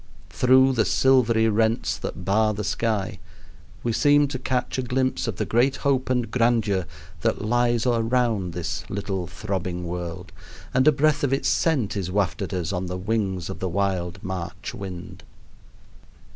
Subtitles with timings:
[0.31, 3.19] Through the silvery rents that bar the sky
[3.83, 6.87] we seem to catch a glimpse of the great hope and grandeur
[7.19, 10.31] that lies around this little throbbing world,
[10.73, 14.17] and a breath of its scent is wafted us on the wings of the wild
[14.23, 15.21] March wind.